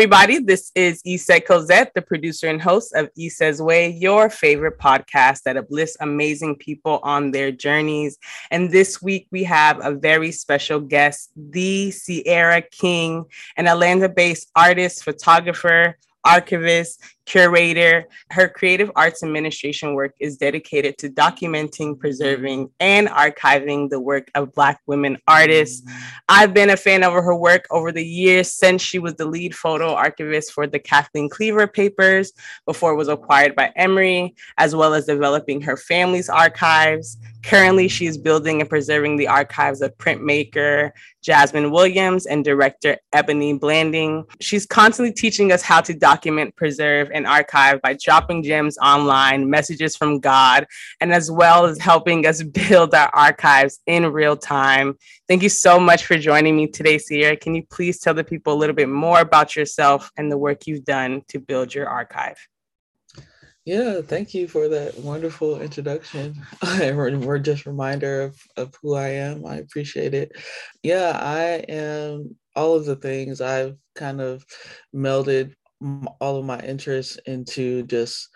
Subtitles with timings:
[0.00, 0.38] everybody.
[0.38, 5.58] This is Issa Cosette, the producer and host of Issa's Way, your favorite podcast that
[5.58, 8.16] uplifts amazing people on their journeys.
[8.50, 13.26] And this week we have a very special guest, the Sierra King,
[13.58, 18.06] an Atlanta based artist, photographer, archivist, curator.
[18.30, 24.52] Her creative arts administration work is dedicated to documenting, preserving, and archiving the work of
[24.52, 25.88] Black women artists.
[26.28, 29.54] I've been a fan of her work over the years since she was the lead
[29.54, 32.32] photo archivist for the Kathleen Cleaver papers
[32.66, 37.16] before it was acquired by Emory, as well as developing her family's archives.
[37.44, 40.90] Currently, she is building and preserving the archives of printmaker
[41.22, 44.24] Jasmine Williams and director Ebony Blanding.
[44.40, 49.96] She's constantly teaching us how to document, preserve, and archive by dropping gems online, messages
[49.96, 50.66] from God,
[51.00, 54.96] and as well as helping us build our archives in real time.
[55.28, 57.36] Thank you so much for joining me today, Sierra.
[57.36, 60.66] Can you please tell the people a little bit more about yourself and the work
[60.66, 62.36] you've done to build your archive?
[63.66, 66.34] Yeah, thank you for that wonderful introduction.
[66.62, 69.44] we're just reminder of, of who I am.
[69.44, 70.32] I appreciate it.
[70.82, 74.44] Yeah, I am all of the things I've kind of
[74.94, 75.52] melded
[76.20, 78.28] all of my interests into just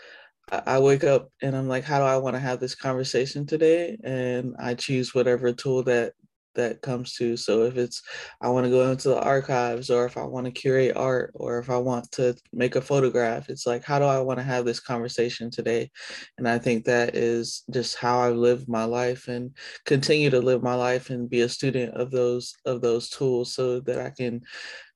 [0.50, 3.96] I wake up and I'm like, how do I want to have this conversation today?
[4.04, 6.12] And I choose whatever tool that
[6.54, 7.36] that comes to.
[7.36, 8.02] So if it's
[8.40, 11.58] I want to go into the archives or if I want to curate art or
[11.58, 14.64] if I want to make a photograph, it's like how do I want to have
[14.64, 15.90] this conversation today?
[16.38, 20.62] And I think that is just how I live my life and continue to live
[20.62, 24.42] my life and be a student of those of those tools so that I can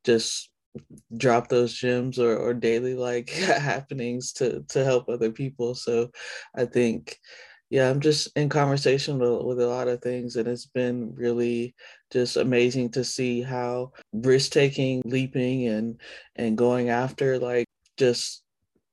[0.05, 0.51] just
[1.17, 5.75] drop those gems or, or daily like happenings to to help other people.
[5.75, 6.11] So
[6.55, 7.19] i think
[7.71, 11.75] yeah i'm just in conversation with, with a lot of things and it's been really
[12.11, 16.01] just amazing to see how risk taking leaping and
[16.37, 17.67] and going after like
[17.99, 18.43] just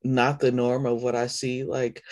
[0.03, 1.63] not the norm of what i see.
[1.63, 2.03] Like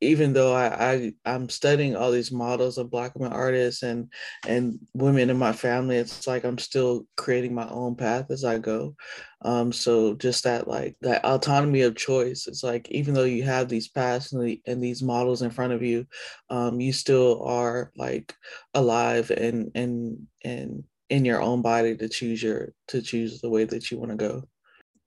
[0.00, 4.12] even though I, I I'm studying all these models of black women artists and
[4.46, 8.58] and women in my family, it's like I'm still creating my own path as I
[8.58, 8.94] go.
[9.42, 12.46] Um, so just that like that autonomy of choice.
[12.46, 15.72] It's like even though you have these paths and, the, and these models in front
[15.72, 16.06] of you,
[16.50, 18.34] um, you still are like
[18.74, 23.64] alive and and and in your own body to choose your to choose the way
[23.64, 24.42] that you want to go.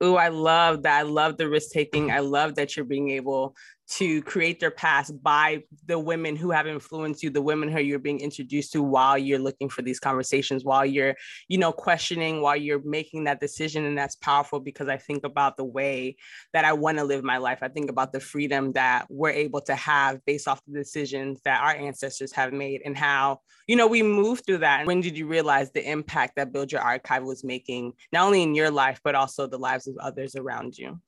[0.01, 0.97] Oh, I love that.
[0.97, 2.09] I love the risk taking.
[2.09, 3.53] I love that you're being able
[3.89, 8.00] to create their past by the women who have influenced you the women who you're
[8.00, 11.16] being introduced to while you're looking for these conversations while you're
[11.47, 15.57] you know questioning while you're making that decision and that's powerful because i think about
[15.57, 16.16] the way
[16.53, 17.59] that i want to live my life.
[17.61, 21.61] I think about the freedom that we're able to have based off the decisions that
[21.61, 24.79] our ancestors have made and how you know we move through that.
[24.79, 28.44] And when did you realize the impact that build your archive was making not only
[28.44, 31.00] in your life but also the lives of others around you?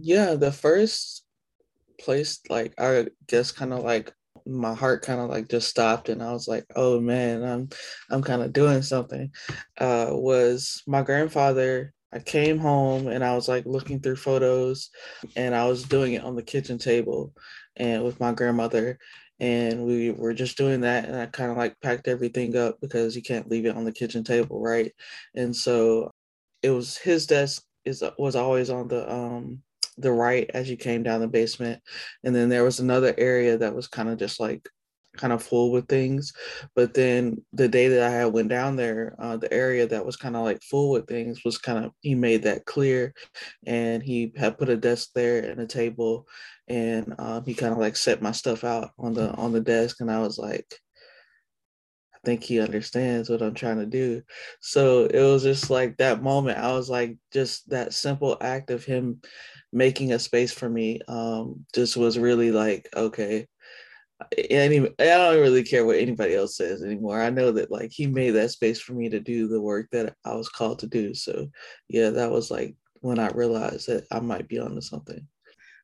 [0.00, 1.24] Yeah the first
[2.00, 4.12] place like i guess kind of like
[4.46, 7.68] my heart kind of like just stopped and i was like oh man i'm
[8.10, 9.30] i'm kind of doing something.
[9.78, 14.90] Uh was my grandfather i came home and i was like looking through photos
[15.36, 17.32] and i was doing it on the kitchen table
[17.76, 18.98] and with my grandmother
[19.38, 23.14] and we were just doing that and i kind of like packed everything up because
[23.14, 24.92] you can't leave it on the kitchen table right?
[25.34, 26.10] And so
[26.62, 29.62] it was his desk is was always on the um
[30.00, 31.82] the right as you came down the basement.
[32.24, 34.68] And then there was another area that was kind of just like
[35.16, 36.32] kind of full with things.
[36.74, 40.16] But then the day that I had went down there, uh, the area that was
[40.16, 43.14] kind of like full with things was kind of he made that clear,
[43.66, 46.26] and he had put a desk there and a table,
[46.68, 50.00] and um, he kind of like set my stuff out on the on the desk,
[50.00, 50.66] and I was like.
[52.12, 54.20] I think he understands what I'm trying to do.
[54.60, 56.58] So it was just like that moment.
[56.58, 59.22] I was like, just that simple act of him
[59.72, 63.46] making a space for me um, just was really like okay
[64.50, 67.22] any I don't really care what anybody else says anymore.
[67.22, 70.14] I know that like he made that space for me to do the work that
[70.24, 71.14] I was called to do.
[71.14, 71.48] So
[71.88, 75.26] yeah, that was like when I realized that I might be onto something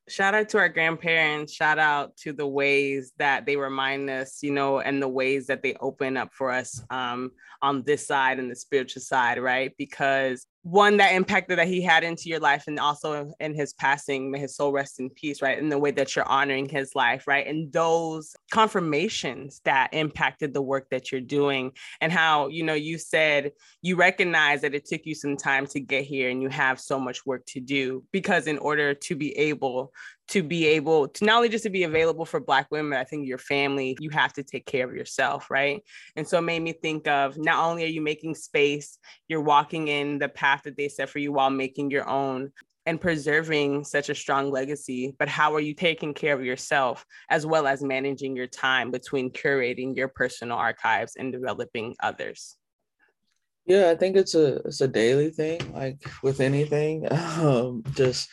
[0.09, 4.51] shout out to our grandparents shout out to the ways that they remind us you
[4.51, 7.31] know and the ways that they open up for us um,
[7.61, 12.03] on this side and the spiritual side right because one that impacted that he had
[12.03, 15.59] into your life and also in his passing may his soul rest in peace right
[15.59, 20.61] in the way that you're honoring his life right and those confirmations that impacted the
[20.61, 21.71] work that you're doing
[22.01, 25.79] and how you know you said you recognize that it took you some time to
[25.79, 29.31] get here and you have so much work to do because in order to be
[29.37, 29.93] able
[30.29, 33.27] to be able to not only just to be available for black women i think
[33.27, 35.83] your family you have to take care of yourself right?
[36.15, 38.97] And so it made me think of not only are you making space
[39.27, 42.51] you're walking in the path that they set for you while making your own
[42.85, 47.45] and preserving such a strong legacy but how are you taking care of yourself as
[47.45, 52.57] well as managing your time between curating your personal archives and developing others?
[53.65, 58.29] Yeah i think it's a it's a daily thing like with anything um just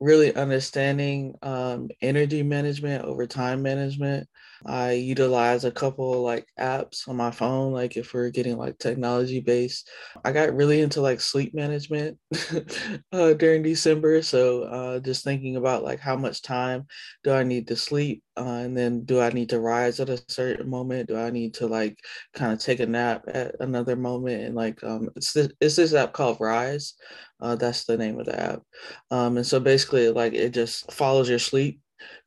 [0.00, 4.28] really understanding um, energy management over time management.
[4.66, 9.40] I utilize a couple like apps on my phone, like if we're getting like technology
[9.40, 9.88] based.
[10.24, 12.18] I got really into like sleep management
[13.12, 14.22] uh, during December.
[14.22, 16.86] So uh, just thinking about like how much time
[17.24, 18.22] do I need to sleep?
[18.36, 21.08] Uh, and then do I need to rise at a certain moment?
[21.08, 21.98] Do I need to like
[22.34, 24.44] kind of take a nap at another moment?
[24.44, 26.94] And like um, it's this, it's this app called Rise.
[27.40, 28.62] Uh, that's the name of the app.
[29.10, 31.80] Um, and so basically, like it just follows your sleep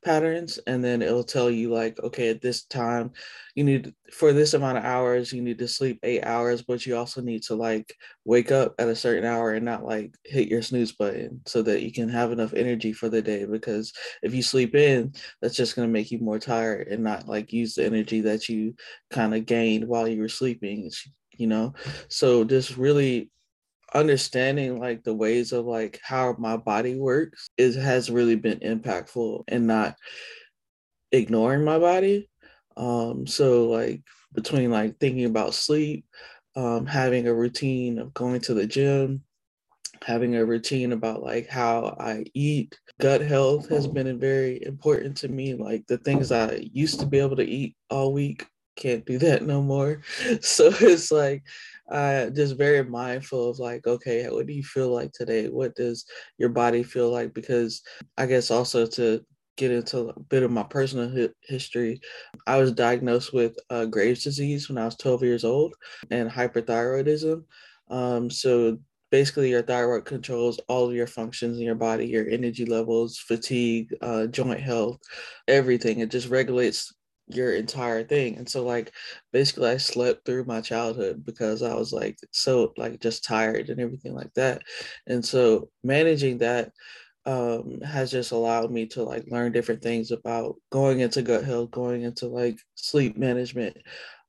[0.04, 3.12] patterns and then it'll tell you like okay at this time
[3.56, 6.96] you need for this amount of hours you need to sleep eight hours but you
[6.96, 10.62] also need to like wake up at a certain hour and not like hit your
[10.62, 14.42] snooze button so that you can have enough energy for the day because if you
[14.44, 17.86] sleep in that's just going to make you more tired and not like use the
[17.86, 18.74] energy that you
[19.12, 20.90] kind of gained while you were sleeping
[21.38, 21.74] you know?
[22.10, 23.30] So just really
[23.94, 29.44] understanding like the ways of like how my body works is has really been impactful
[29.48, 29.96] and not
[31.12, 32.30] ignoring my body
[32.76, 34.02] um so like
[34.34, 36.06] between like thinking about sleep
[36.56, 39.24] um having a routine of going to the gym
[40.04, 42.78] having a routine about like how I eat.
[43.00, 45.54] Gut health has been very important to me.
[45.54, 49.44] Like the things I used to be able to eat all week, can't do that
[49.44, 50.02] no more.
[50.42, 51.44] So it's like
[51.94, 55.48] uh, just very mindful of like, okay, what do you feel like today?
[55.48, 56.06] What does
[56.40, 57.34] your body feel like?
[57.34, 57.84] Because
[58.18, 59.24] I guess also to
[59.58, 62.02] get into a bit of my personal hi- history,
[62.48, 65.76] I was diagnosed with uh, Graves' disease when I was 12 years old
[66.10, 67.44] and hyperthyroidism.
[67.92, 68.80] Um, so
[69.12, 73.94] basically, your thyroid controls all of your functions in your body, your energy levels, fatigue,
[74.02, 75.00] uh, joint health,
[75.48, 76.00] everything.
[76.00, 76.92] It just regulates
[77.28, 78.38] your entire thing.
[78.38, 78.92] And so like
[79.32, 83.80] basically I slept through my childhood because I was like so like just tired and
[83.80, 84.64] everything like that.
[85.08, 86.72] And so managing that
[87.26, 91.72] um has just allowed me to like learn different things about going into gut health,
[91.72, 93.78] going into like sleep management.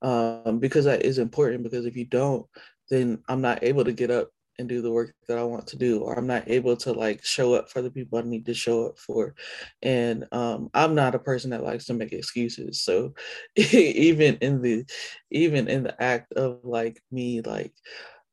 [0.02, 2.46] Um because that is important because if you don't
[2.90, 5.76] then I'm not able to get up and do the work that I want to
[5.76, 8.54] do, or I'm not able to like show up for the people I need to
[8.54, 9.34] show up for.
[9.82, 12.82] And um, I'm not a person that likes to make excuses.
[12.82, 13.14] So
[13.56, 14.84] even in the
[15.30, 17.72] even in the act of like me, like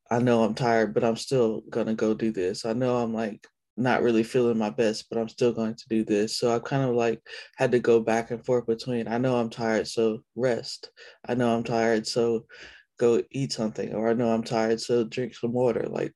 [0.10, 2.66] I know I'm tired, but I'm still gonna go do this.
[2.66, 3.48] I know I'm like
[3.78, 6.38] not really feeling my best, but I'm still going to do this.
[6.38, 7.22] So I kind of like
[7.58, 10.92] had to go back and forth between I know I'm tired, so rest.
[11.28, 12.46] I know I'm tired, so
[13.02, 15.88] go eat something or I know I'm tired, so drink some water.
[15.90, 16.14] Like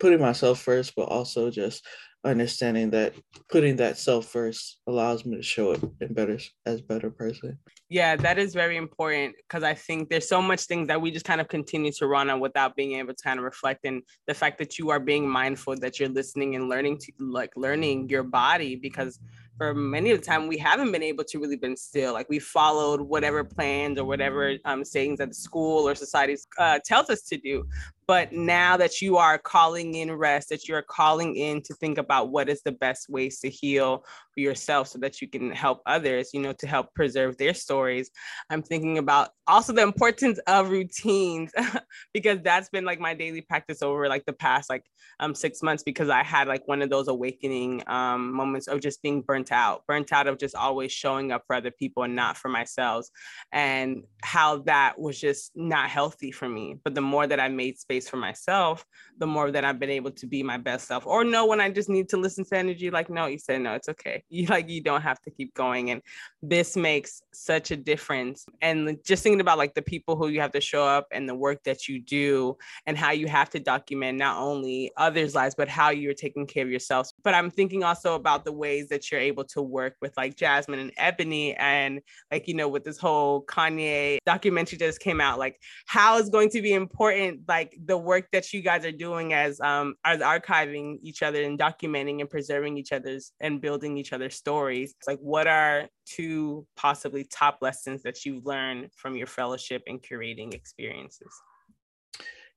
[0.00, 1.86] putting myself first, but also just
[2.22, 3.14] understanding that
[3.48, 7.58] putting that self first allows me to show up in better as better person.
[7.88, 11.24] Yeah, that is very important because I think there's so much things that we just
[11.24, 13.84] kind of continue to run on without being able to kind of reflect.
[13.84, 17.52] And the fact that you are being mindful that you're listening and learning to like
[17.56, 19.20] learning your body because
[19.60, 22.38] for many of the time we haven't been able to really been still like we
[22.38, 27.20] followed whatever plans or whatever um, sayings that the school or society uh, tells us
[27.20, 27.62] to do
[28.10, 32.30] but now that you are calling in rest that you're calling in to think about
[32.30, 36.30] what is the best ways to heal for yourself so that you can help others
[36.34, 38.10] you know to help preserve their stories
[38.50, 41.52] i'm thinking about also the importance of routines
[42.12, 44.84] because that's been like my daily practice over like the past like
[45.20, 49.02] um six months because i had like one of those awakening um moments of just
[49.02, 52.36] being burnt out, burnt out of just always showing up for other people and not
[52.36, 53.06] for myself,
[53.52, 56.76] and how that was just not healthy for me.
[56.82, 58.84] But the more that I made space for myself,
[59.18, 61.70] the more that I've been able to be my best self or know when I
[61.70, 64.24] just need to listen to energy, like, no, you said, no, it's okay.
[64.30, 65.90] You like, you don't have to keep going.
[65.90, 66.00] And
[66.40, 68.46] this makes such a difference.
[68.62, 71.34] And just thinking about like the people who you have to show up and the
[71.34, 75.68] work that you do and how you have to document not only others' lives, but
[75.68, 77.10] how you're taking care of yourself.
[77.22, 80.78] But I'm thinking also about the ways that you're able to work with like Jasmine
[80.78, 85.60] and Ebony and like, you know, with this whole Kanye documentary just came out, like
[85.86, 89.60] how is going to be important, like the work that you guys are doing as
[89.60, 94.34] um as archiving each other and documenting and preserving each other's and building each other's
[94.34, 94.94] stories.
[94.98, 100.02] It's like what are two possibly top lessons that you learned from your fellowship and
[100.02, 101.32] curating experiences?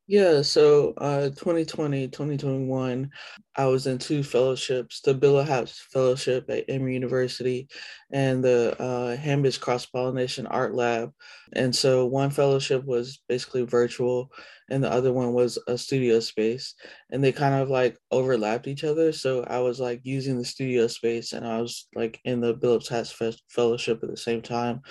[0.05, 3.09] Yeah, so uh 2020, 2021,
[3.55, 7.69] I was in two fellowships, the Billops Fellowship at Emory University
[8.11, 11.11] and the uh Hambidge Cross-Pollination Art Lab.
[11.53, 14.29] And so one fellowship was basically virtual
[14.69, 16.75] and the other one was a studio space.
[17.09, 19.13] And they kind of like overlapped each other.
[19.13, 22.89] So I was like using the studio space and I was like in the Billops
[22.89, 23.13] Hatch
[23.49, 24.81] Fellowship at the same time.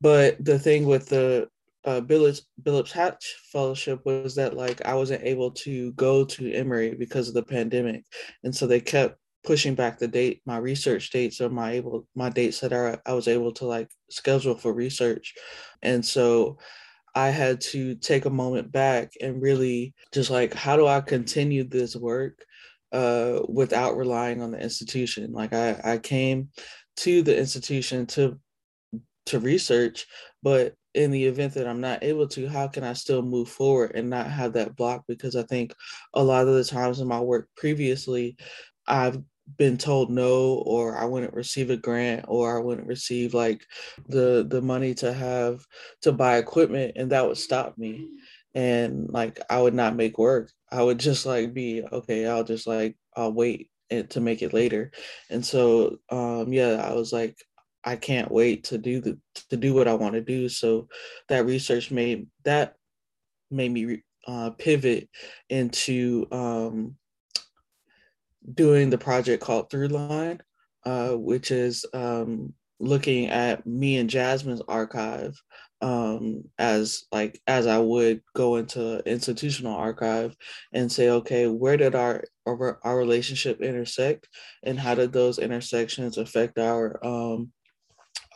[0.00, 1.48] But the thing with the
[1.84, 6.94] uh, Billops, Billops Hatch Fellowship was that like I wasn't able to go to Emory
[6.94, 8.04] because of the pandemic,
[8.44, 12.28] and so they kept pushing back the date, my research dates or my able my
[12.28, 15.34] dates that are I was able to like schedule for research,
[15.82, 16.58] and so
[17.14, 21.64] I had to take a moment back and really just like how do I continue
[21.64, 22.44] this work
[22.92, 25.32] uh, without relying on the institution?
[25.32, 26.50] Like I I came
[26.98, 28.38] to the institution to
[29.26, 30.06] to research,
[30.42, 33.92] but in the event that I'm not able to, how can I still move forward
[33.94, 35.04] and not have that block?
[35.06, 35.74] Because I think
[36.14, 38.36] a lot of the times in my work previously,
[38.86, 39.22] I've
[39.56, 43.64] been told no or I wouldn't receive a grant or I wouldn't receive like
[44.08, 45.64] the the money to have
[46.02, 48.08] to buy equipment and that would stop me
[48.54, 50.50] and like I would not make work.
[50.70, 53.70] I would just like be okay, I'll just like I'll wait
[54.10, 54.92] to make it later.
[55.30, 57.36] And so um yeah, I was like
[57.84, 59.18] I can't wait to do the
[59.48, 60.48] to do what I want to do.
[60.48, 60.88] So
[61.28, 62.74] that research made that
[63.50, 65.08] made me uh, pivot
[65.48, 66.96] into um,
[68.54, 70.40] doing the project called Throughline,
[70.84, 75.40] uh, which is um, looking at me and Jasmine's archive
[75.82, 80.36] um, as like as I would go into institutional archive
[80.72, 84.28] and say, okay, where did our our, our relationship intersect,
[84.62, 87.52] and how did those intersections affect our um,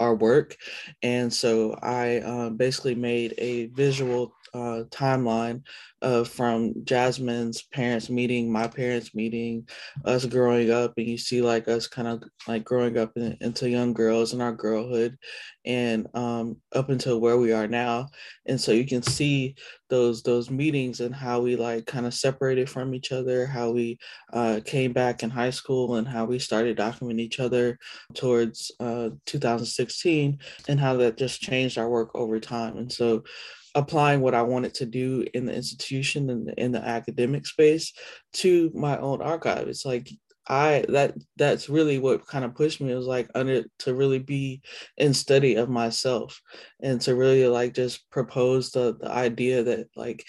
[0.00, 0.56] our work.
[1.02, 5.62] And so I uh, basically made a visual uh, timeline
[6.04, 9.66] uh, from Jasmine's parents meeting, my parents meeting,
[10.04, 13.70] us growing up, and you see like us kind of like growing up in, into
[13.70, 15.16] young girls in our girlhood,
[15.64, 18.08] and um, up until where we are now.
[18.44, 19.54] And so you can see
[19.88, 23.98] those those meetings and how we like kind of separated from each other, how we
[24.34, 27.78] uh, came back in high school, and how we started documenting each other
[28.12, 32.76] towards uh, 2016, and how that just changed our work over time.
[32.76, 33.24] And so
[33.74, 37.92] applying what I wanted to do in the institution and in, the academic space
[38.34, 39.68] to my own archive.
[39.68, 40.08] It's like
[40.46, 42.92] I that that's really what kind of pushed me.
[42.92, 44.60] It was like under to really be
[44.98, 46.40] in study of myself
[46.80, 50.24] and to really like just propose the the idea that like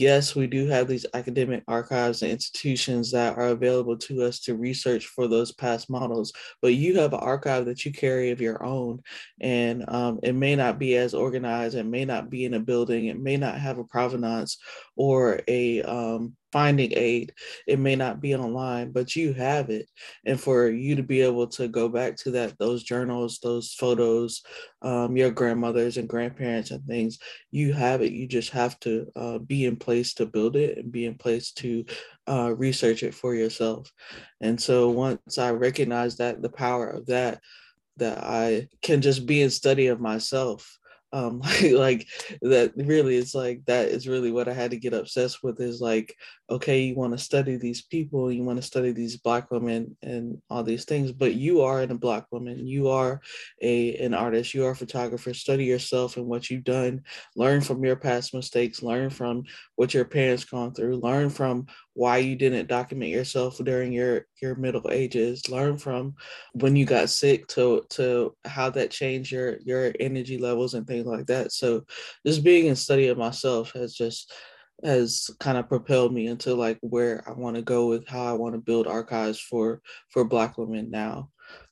[0.00, 4.56] yes, we do have these academic archives and institutions that are available to us to
[4.56, 8.64] research for those past models, but you have an archive that you carry of your
[8.64, 9.02] own.
[9.40, 13.06] And um, it may not be as organized, it may not be in a building,
[13.06, 14.58] it may not have a provenance
[14.96, 17.32] or a um, finding aid.
[17.66, 19.88] It may not be online, but you have it.
[20.26, 24.42] And for you to be able to go back to that, those journals, those photos,
[24.82, 27.18] um, your grandmothers and grandparents and things,
[27.50, 28.12] you have it.
[28.12, 31.52] You just have to uh, be in place to build it and be in place
[31.52, 31.84] to
[32.28, 33.92] uh, research it for yourself.
[34.40, 37.40] And so once I recognize that, the power of that,
[37.98, 40.79] that I can just be in study of myself
[41.12, 42.08] um like, like
[42.42, 45.80] that really it's like that is really what i had to get obsessed with is
[45.80, 46.16] like
[46.48, 50.40] okay you want to study these people you want to study these black women and
[50.50, 53.20] all these things but you are a black woman you are
[53.62, 57.02] a an artist you are a photographer study yourself and what you've done
[57.36, 59.42] learn from your past mistakes learn from
[59.76, 64.54] what your parents gone through learn from why you didn't document yourself during your your
[64.54, 65.48] middle ages.
[65.48, 66.14] Learn from
[66.52, 71.06] when you got sick to to how that changed your your energy levels and things
[71.06, 71.52] like that.
[71.52, 71.84] So
[72.26, 74.32] just being in study of myself has just
[74.84, 78.32] has kind of propelled me into like where I want to go with how I
[78.32, 81.30] want to build archives for for black women now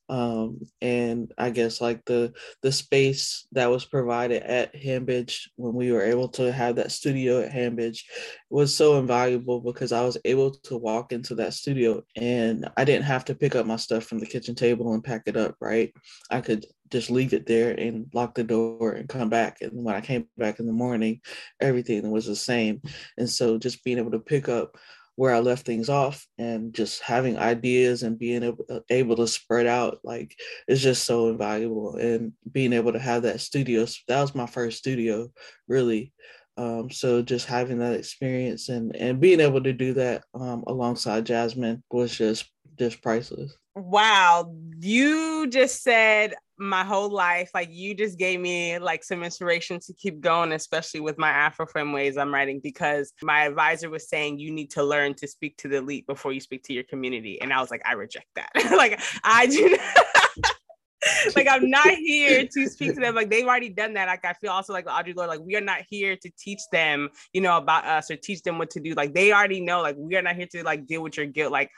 [0.09, 5.93] um, and I guess like the the space that was provided at Hambidge when we
[5.93, 8.05] were able to have that studio at Hambidge
[8.49, 13.05] was so invaluable because I was able to walk into that studio and I didn't
[13.05, 15.57] have to pick up my stuff from the kitchen table and pack it up.
[15.61, 15.93] Right,
[16.31, 19.59] I could just leave it there and lock the door and come back.
[19.61, 21.21] And when I came back in the morning,
[21.61, 22.81] everything was the same.
[23.19, 24.79] And so just being able to pick up
[25.18, 29.26] where I left things off and just having ideas and being able, uh, able to
[29.26, 31.96] spread out like is just so invaluable.
[31.96, 35.28] And being able to have that studio that was my first studio
[35.66, 36.12] really.
[36.56, 41.26] Um, so just having that experience and and being able to do that um, alongside
[41.26, 42.48] Jasmine was just
[42.78, 47.50] just priceless Wow, you just said my whole life.
[47.54, 51.66] Like you just gave me like some inspiration to keep going, especially with my Afro
[51.66, 55.56] Femme ways I'm writing, because my advisor was saying you need to learn to speak
[55.58, 57.40] to the elite before you speak to your community.
[57.40, 58.50] And I was like, I reject that.
[58.76, 60.54] like I do not
[61.37, 63.14] like I'm not here to speak to them.
[63.14, 64.08] Like they've already done that.
[64.08, 67.11] Like I feel also like Audre Lorde, like we are not here to teach them,
[67.32, 68.94] you know, about us or teach them what to do.
[68.94, 71.52] Like they already know, like we are not here to like deal with your guilt.
[71.52, 71.70] Like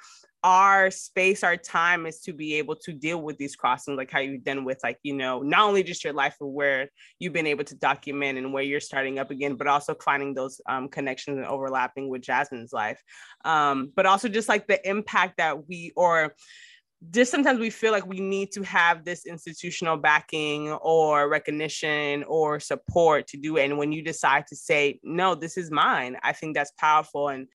[0.42, 4.20] our space, our time is to be able to deal with these crossings, like how
[4.20, 7.47] you've done with, like, you know, not only just your life, but where you've been
[7.47, 11.37] able to document and where you're starting up again, but also finding those um, connections
[11.37, 13.02] and overlapping with Jasmine's life.
[13.44, 16.35] Um, but also just like the impact that we, or
[17.11, 22.61] just sometimes we feel like we need to have this institutional backing or recognition or
[22.61, 23.64] support to do it.
[23.64, 27.28] And when you decide to say, no, this is mine, I think that's powerful.
[27.28, 27.49] And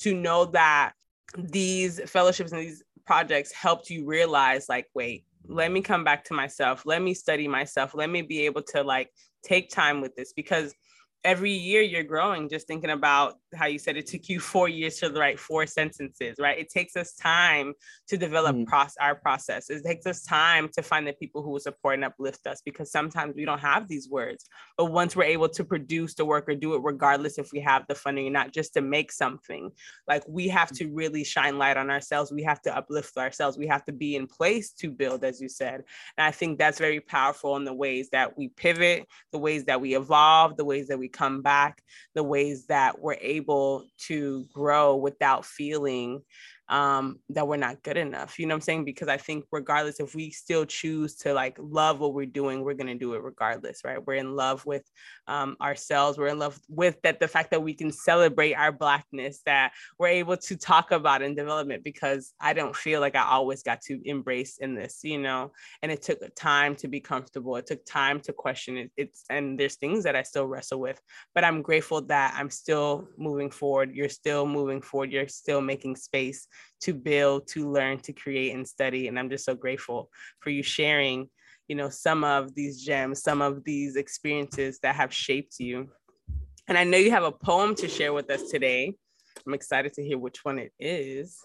[0.00, 0.92] to know that
[1.36, 6.34] these fellowships and these projects helped you realize like wait let me come back to
[6.34, 6.86] myself.
[6.86, 7.94] Let me study myself.
[7.94, 9.10] Let me be able to like
[9.42, 10.74] take time with this because
[11.24, 14.96] every year you're growing just thinking about how you said it took you four years
[14.96, 16.58] to write four sentences right?
[16.58, 17.74] It takes us time
[18.08, 18.66] to develop mm.
[18.66, 22.04] process, our process it takes us time to find the people who will support and
[22.04, 24.46] uplift us because sometimes we don't have these words.
[24.76, 27.86] But once we're able to produce the work or do it regardless if we have
[27.86, 29.70] the funding or not just to make something
[30.08, 32.32] like we have to really shine light on ourselves.
[32.32, 33.58] We have to uplift ourselves.
[33.58, 35.84] We have to be in place to build as you said.
[36.16, 39.80] And i think that's very powerful in the ways that we pivot the ways that
[39.80, 41.82] we evolve the ways that we come back,
[42.14, 46.22] the ways that we're able to grow without feeling
[46.70, 48.38] um, that we're not good enough.
[48.38, 48.84] You know what I'm saying?
[48.84, 52.74] Because I think regardless if we still choose to like love what we're doing, we're
[52.74, 53.98] gonna do it regardless, right?
[54.06, 54.84] We're in love with
[55.26, 56.16] um, ourselves.
[56.16, 60.08] We're in love with that the fact that we can celebrate our blackness, that we're
[60.08, 61.82] able to talk about in development.
[61.82, 65.50] Because I don't feel like I always got to embrace in this, you know.
[65.82, 67.56] And it took time to be comfortable.
[67.56, 68.92] It took time to question it.
[68.96, 71.00] It's and there's things that I still wrestle with,
[71.34, 73.92] but I'm grateful that I'm still moving forward.
[73.92, 75.10] You're still moving forward.
[75.10, 76.46] You're still making space
[76.82, 79.08] to build, to learn, to create, and study.
[79.08, 81.28] And I'm just so grateful for you sharing,
[81.68, 85.88] you know, some of these gems, some of these experiences that have shaped you.
[86.68, 88.94] And I know you have a poem to share with us today.
[89.46, 91.38] I'm excited to hear which one it is.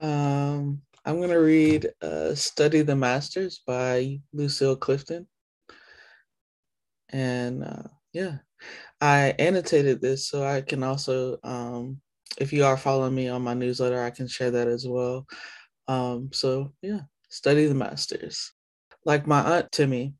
[0.00, 5.26] Um, I'm going to read uh, Study the Masters by Lucille Clifton.
[7.10, 8.38] And uh, yeah,
[9.00, 12.00] I annotated this so I can also um,
[12.36, 15.26] if you are following me on my newsletter, I can share that as well.
[15.86, 18.52] Um, so yeah, study the masters.
[19.04, 20.14] Like my aunt Timmy,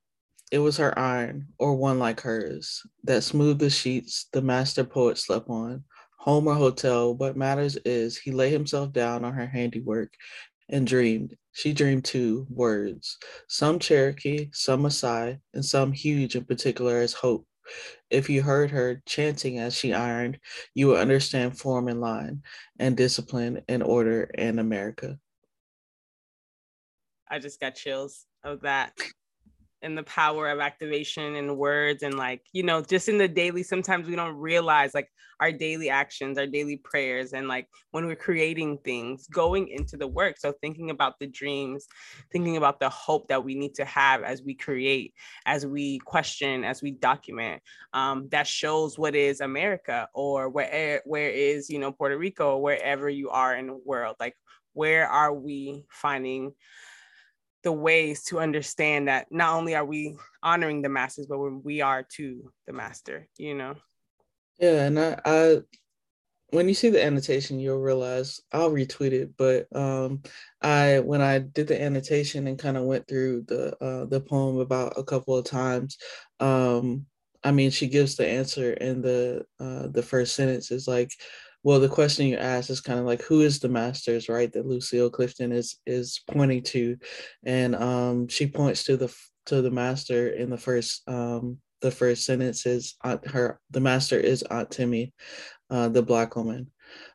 [0.50, 5.18] it was her iron, or one like hers, that smoothed the sheets the master poet
[5.18, 5.84] slept on.
[6.20, 10.12] Home or hotel, what matters is he lay himself down on her handiwork
[10.68, 11.36] and dreamed.
[11.52, 13.18] She dreamed too, words,
[13.48, 17.47] some Cherokee, some Maasai, and some huge in particular as hope
[18.10, 20.40] if you heard her chanting as she ironed,
[20.74, 22.42] you would understand form and line,
[22.78, 25.18] and discipline and order in America.
[27.28, 28.98] I just got chills of that
[29.82, 33.62] and the power of activation and words and like you know just in the daily
[33.62, 35.08] sometimes we don't realize like
[35.40, 40.06] our daily actions our daily prayers and like when we're creating things going into the
[40.06, 40.36] work.
[40.38, 41.86] So thinking about the dreams
[42.32, 45.14] thinking about the hope that we need to have as we create
[45.46, 47.62] as we question as we document
[47.92, 52.62] um, that shows what is america or where where is you know puerto rico or
[52.62, 54.16] wherever you are in the world.
[54.20, 54.34] Like
[54.72, 56.52] where are we finding
[57.68, 62.02] the ways to understand that not only are we honoring the masters, but we are
[62.16, 63.74] to the master, you know?
[64.58, 64.86] Yeah.
[64.86, 65.56] And I, I,
[66.48, 69.36] when you see the annotation, you'll realize I'll retweet it.
[69.36, 70.22] But um,
[70.62, 74.60] I, when I did the annotation and kind of went through the uh, the poem
[74.60, 75.98] about a couple of times,
[76.40, 77.04] um,
[77.44, 81.12] I mean, she gives the answer in the uh, the first sentence is like,
[81.68, 84.64] well the question you asked is kind of like who is the masters right that
[84.64, 86.96] lucille clifton is is pointing to?
[87.44, 92.24] And um she points to the to the master in the first um the first
[92.24, 95.12] sentence is aunt her the master is aunt timmy
[95.68, 96.70] uh the black woman.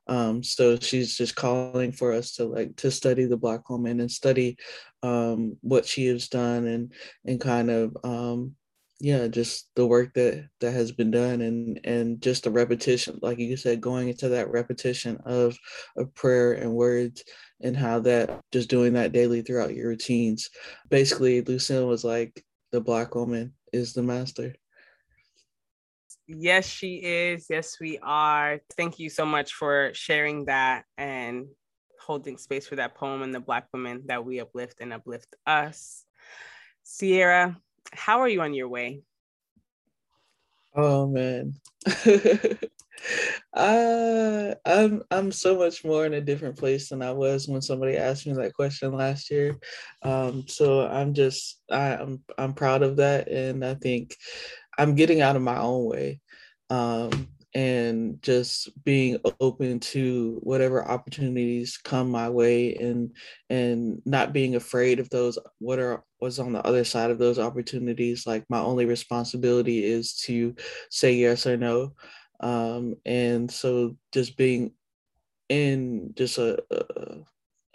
[0.06, 4.12] Um so she's just calling for us to like to study the black woman and
[4.12, 4.58] study
[5.02, 6.94] um what she has done and
[7.26, 8.54] and kind of um
[9.04, 13.38] yeah just the work that that has been done and and just the repetition like
[13.38, 15.58] you said going into that repetition of
[15.98, 17.22] of prayer and words
[17.60, 20.50] and how that just doing that daily throughout your routines.
[20.90, 24.56] Basically lucille was like the black woman is the master.
[26.26, 27.48] Yes she is.
[27.50, 28.62] Yes we are.
[28.78, 31.48] Thank you so much for sharing that and
[32.00, 36.06] holding space for that poem and the Black women that we uplift and uplift us.
[36.84, 37.58] Sierra,
[37.96, 39.02] how are you on your way?
[40.76, 41.56] Oh man.
[43.54, 47.98] uh, I'm I'm so much more in a different place than I was when somebody
[47.98, 49.58] asked me that question last year.
[50.02, 54.16] Um, so I'm just I, I'm I'm proud of that, and I think
[54.78, 56.22] I'm getting out of my own way.
[56.70, 63.16] Um, and just being open to whatever opportunities come my way and
[63.50, 67.38] and not being afraid of those what are was on the other side of those
[67.38, 70.56] opportunities like my only responsibility is to
[70.90, 71.94] say yes or no
[72.40, 74.72] um, and so just being
[75.50, 76.58] in just a,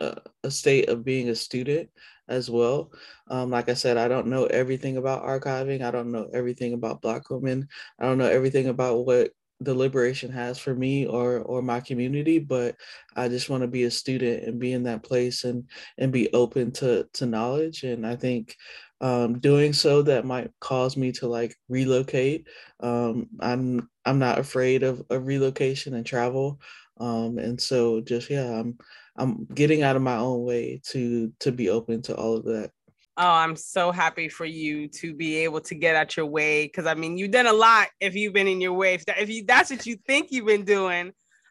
[0.00, 1.88] a, a state of being a student
[2.28, 2.92] as well.
[3.28, 5.82] Um, like I said, I don't know everything about archiving.
[5.82, 7.68] I don't know everything about Black women.
[7.98, 12.38] I don't know everything about what the liberation has for me or or my community
[12.38, 12.76] but
[13.16, 15.64] i just want to be a student and be in that place and
[15.98, 18.56] and be open to to knowledge and i think
[19.00, 22.48] um, doing so that might cause me to like relocate.
[22.80, 26.60] Um, i'm i'm not afraid of, of relocation and travel
[26.98, 28.76] um, and so just yeah i'm
[29.16, 32.72] i'm getting out of my own way to to be open to all of that
[33.20, 36.86] Oh, I'm so happy for you to be able to get out your way because
[36.86, 38.94] I mean you've done a lot if you've been in your way.
[38.94, 41.10] If, that, if you that's what you think you've been doing,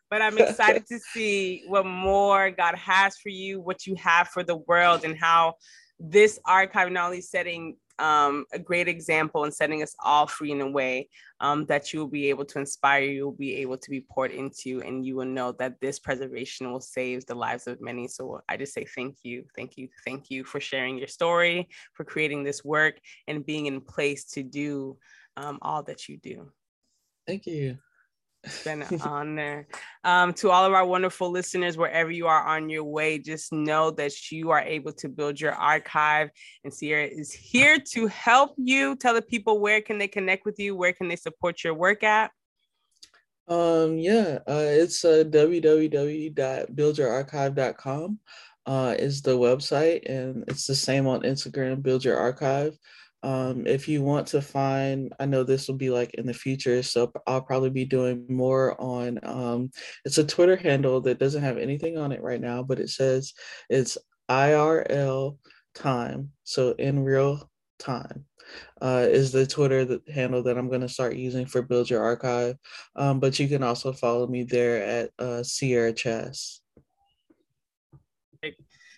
[0.10, 4.44] but I'm excited to see what more God has for you, what you have for
[4.44, 5.56] the world, and how
[6.00, 10.62] this archive not only setting um, a great example and setting us all free in
[10.62, 13.90] a way um, that you will be able to inspire, you will be able to
[13.90, 17.82] be poured into, and you will know that this preservation will save the lives of
[17.82, 18.08] many.
[18.08, 22.04] So I just say thank you, thank you, thank you for sharing your story, for
[22.04, 24.98] creating this work, and being in place to do
[25.36, 26.52] um, all that you do.
[27.26, 27.78] Thank you.
[28.48, 29.68] It's been an honor.
[30.04, 33.92] Um, to all of our wonderful listeners, wherever you are on your way, just know
[33.92, 36.30] that you are able to build your archive.
[36.64, 38.96] And Sierra is here to help you.
[38.96, 42.04] Tell the people where can they connect with you, where can they support your work
[42.04, 42.32] at.
[43.50, 48.20] Um, yeah, uh, it's uh, www.buildyourarchive.com
[48.66, 52.78] uh, is the website, and it's the same on Instagram, Build Your Archive.
[53.28, 56.82] Um, if you want to find, I know this will be like in the future,
[56.82, 59.20] so I'll probably be doing more on.
[59.22, 59.70] Um,
[60.06, 63.34] it's a Twitter handle that doesn't have anything on it right now, but it says
[63.70, 63.98] it's
[64.32, 65.40] IRL
[65.76, 68.24] time, so in real time.
[68.82, 72.02] Uh, is the Twitter that, handle that I'm going to start using for Build Your
[72.02, 72.56] Archive.
[72.96, 76.62] Um, but you can also follow me there at uh, Sierra Chess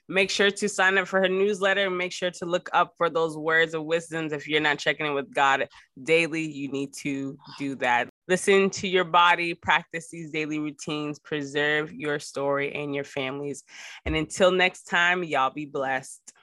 [0.10, 1.89] make sure to sign up for her newsletter.
[1.89, 4.34] Make sure to look up for those words of wisdoms.
[4.34, 5.67] If you're not checking in with God
[6.02, 8.10] daily, you need to do that.
[8.28, 13.63] Listen to your body, practice these daily routines, preserve your story and your families.
[14.06, 16.34] And until next time, y'all be blessed.